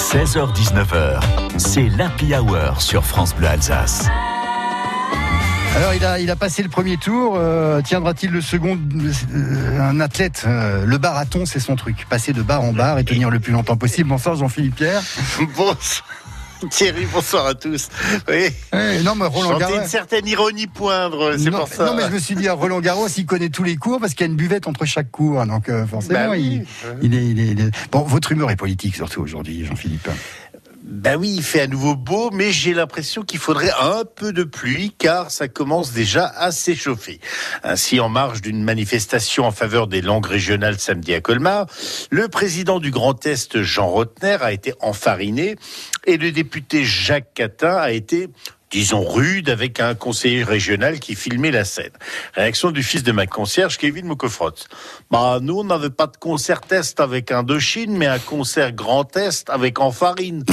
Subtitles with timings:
[0.00, 1.20] 16h-19h,
[1.58, 4.08] c'est l'Happy Hour sur France Bleu Alsace.
[5.76, 10.00] Alors il a, il a passé le premier tour, euh, tiendra-t-il le second euh, Un
[10.00, 13.38] athlète, euh, le barathon c'est son truc, passer de bar en bar et tenir le
[13.38, 14.08] plus longtemps possible.
[14.08, 15.02] Bonsoir Jean-Philippe Pierre.
[15.56, 16.02] Bonsoir.
[16.70, 17.88] Thierry, bonsoir à tous.
[18.28, 18.48] Oui.
[18.72, 19.76] Eh, non mais Roland Garros.
[19.76, 21.86] une certaine ironie poindre, c'est pour ça.
[21.86, 24.26] non, mais je me suis dit, Roland Garros, il connaît tous les cours parce qu'il
[24.26, 25.44] y a une buvette entre chaque cours.
[25.46, 26.62] Donc, euh, forcément, Bah oui.
[27.02, 30.08] il, il est, il est- il est- Bon, votre humeur est politique, surtout aujourd'hui, Jean-Philippe.
[30.90, 34.42] Ben oui, il fait à nouveau beau, mais j'ai l'impression qu'il faudrait un peu de
[34.42, 37.20] pluie, car ça commence déjà à s'échauffer.
[37.62, 41.66] Ainsi, en marge d'une manifestation en faveur des langues régionales samedi à Colmar,
[42.10, 45.54] le président du Grand Est, Jean Rotner, a été enfariné,
[46.06, 48.28] et le député Jacques Catin a été
[48.70, 51.92] disons rude avec un conseiller régional qui filmait la scène.
[52.34, 54.52] Réaction du fils de ma concierge, Kevin Mokofrot.
[55.10, 59.50] Bah, nous, on n'avait pas de concert test avec Indochine, mais un concert grand test
[59.50, 60.44] avec Enfarine.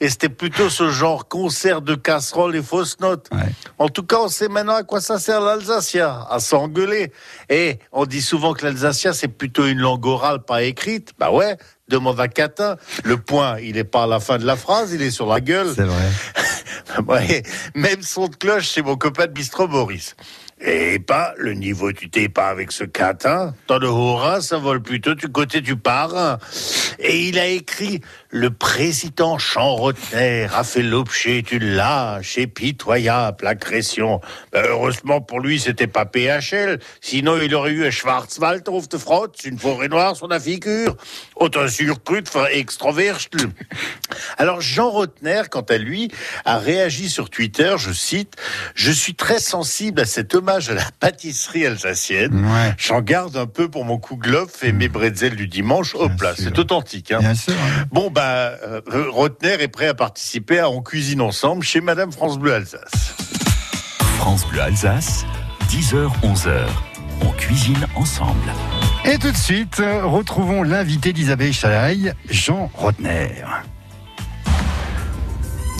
[0.00, 3.28] Et c'était plutôt ce genre concert de casseroles et fausses notes.
[3.32, 3.50] Ouais.
[3.78, 7.12] En tout cas, on sait maintenant à quoi ça sert l'Alsacien, à s'engueuler.
[7.48, 11.12] Et on dit souvent que l'Alsacien, c'est plutôt une langue orale, pas écrite.
[11.18, 11.56] Bah ouais,
[11.88, 12.76] demande à Catin.
[13.04, 15.40] Le point, il est pas à la fin de la phrase, il est sur la
[15.40, 15.72] gueule.
[15.74, 16.10] C'est vrai.
[17.74, 20.16] Même son de cloche, c'est mon copain de bistrot Maurice.
[20.64, 23.52] Et pas le niveau tu t'es pas avec ce catin.
[23.66, 26.38] Dans le haut ça vole plutôt du côté du parrain.
[27.00, 33.44] Et il a écrit Le président Jean Rotner a fait l'objet d'une lâche et pitoyable
[33.44, 34.20] agression.
[34.52, 36.78] Ben, heureusement pour lui, c'était pas PHL.
[37.00, 40.96] Sinon, il aurait eu un Schwarzwald auf de Frotz, une forêt noire sur la figure.
[41.34, 43.48] Autant surcru de extrovertl.
[44.38, 46.10] Alors Jean Rotner, quant à lui,
[46.44, 48.34] a réagi sur Twitter, je cite,
[48.74, 52.44] Je suis très sensible à cet hommage à la pâtisserie alsacienne.
[52.44, 52.74] Ouais.
[52.78, 55.94] J'en garde un peu pour mon kouglof et mes bretzels du dimanche.
[55.94, 57.12] Hop là, c'est authentique.
[57.12, 57.18] Hein.
[57.20, 57.52] Bien sûr.
[57.54, 57.84] hein.
[57.90, 58.80] Bon, bah, euh,
[59.10, 63.14] Rotner est prêt à participer à On cuisine ensemble chez Madame France Bleu Alsace.
[64.18, 65.24] France Bleu Alsace,
[65.70, 66.66] 10h-11h,
[67.22, 68.52] on cuisine ensemble.
[69.04, 73.42] Et tout de suite, retrouvons l'invité d'Isabelle Chalaï, Jean Rotner.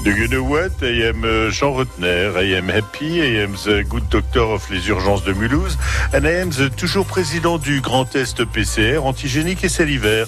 [0.04, 0.82] Do you know what?
[0.82, 2.36] I am uh, Jean Rotner.
[2.36, 3.22] I am happy.
[3.22, 5.78] I am the good doctor of les urgences de Mulhouse.
[6.12, 10.26] And I am the toujours président du Grand Est PCR, antigénique et salivaire.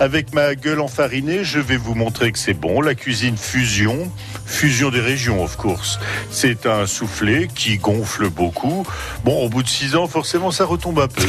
[0.00, 2.80] Avec ma gueule enfarinée, je vais vous montrer que c'est bon.
[2.80, 4.10] La cuisine fusion.
[4.44, 6.00] Fusion des régions, of course.
[6.32, 8.84] C'est un soufflé qui gonfle beaucoup.
[9.24, 11.22] Bon, au bout de six ans, forcément, ça retombe un peu.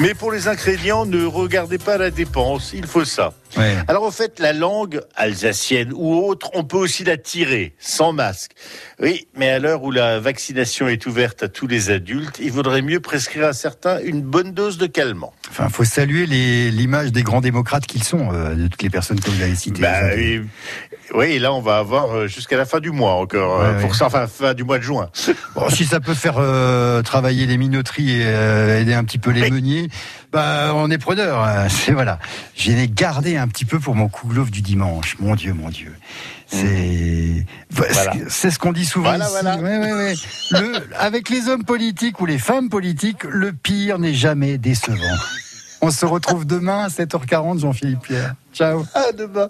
[0.00, 2.72] Mais pour les ingrédients, ne regardez pas la dépense.
[2.72, 3.34] Il faut ça.
[3.56, 3.76] Ouais.
[3.88, 8.52] Alors en fait, la langue alsacienne ou autre, on peut aussi la tirer sans masque.
[9.00, 12.82] Oui, mais à l'heure où la vaccination est ouverte à tous les adultes, il vaudrait
[12.82, 15.32] mieux prescrire à certains une bonne dose de calmant.
[15.50, 19.30] Enfin, faut saluer l'image des grands démocrates qu'ils sont, euh, de toutes les personnes que
[19.30, 19.80] vous avez citées.
[19.82, 20.00] Bah,
[21.14, 23.80] oui, et là on va avoir euh, jusqu'à la fin du mois encore, euh, Ouais,
[23.80, 23.96] pour ouais.
[23.96, 25.08] ça, enfin fin du mois de juin.
[25.56, 29.30] Bon, si ça peut faire euh, travailler les minoteries et euh, aider un petit peu
[29.30, 29.88] les meuniers,
[30.30, 31.42] bah on est preneur.
[31.42, 31.68] hein.
[31.70, 32.18] C'est voilà.
[32.54, 35.16] J'ai gardé un petit peu pour mon kouglof du dimanche.
[35.18, 35.94] Mon Dieu, mon Dieu.
[36.46, 38.12] C'est Voilà.
[38.28, 39.32] c'est ce qu'on dit souvent Voilà, ici.
[39.32, 39.56] voilà.
[39.56, 40.14] Ouais, ouais, ouais.
[40.52, 45.16] Le- avec les hommes politiques ou les femmes politiques, le pire n'est jamais décevant.
[45.80, 48.34] On se retrouve demain à 7h40, Jean-Philippe Pierre.
[48.54, 48.86] Ciao.
[48.94, 49.48] À demain.